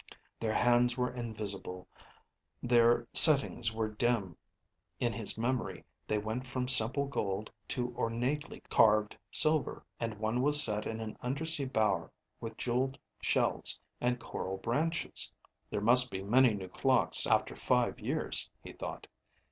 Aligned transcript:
Their 0.39 0.55
hands 0.55 0.97
were 0.97 1.13
invisible, 1.13 1.87
their 2.63 3.07
settings 3.13 3.71
were 3.71 3.87
dim. 3.87 4.35
(In 4.99 5.13
his 5.13 5.37
memory 5.37 5.83
they 6.07 6.17
went 6.17 6.47
from 6.47 6.67
simple 6.67 7.05
gold 7.05 7.51
to 7.67 7.93
ornately 7.95 8.61
carved 8.67 9.15
silver, 9.31 9.85
and 9.99 10.17
one 10.17 10.41
was 10.41 10.63
set 10.63 10.87
in 10.87 11.01
an 11.01 11.17
undersea 11.21 11.65
bower 11.65 12.11
with 12.39 12.57
jeweled 12.57 12.97
shells 13.21 13.79
and 13.99 14.19
coral 14.19 14.57
branches.) 14.57 15.31
There 15.69 15.81
must 15.81 16.09
be 16.09 16.23
many 16.23 16.55
new 16.55 16.69
clocks 16.69 17.27
after 17.27 17.55
five 17.55 17.99
years, 17.99 18.49
he 18.63 18.73
thought. 18.73 19.05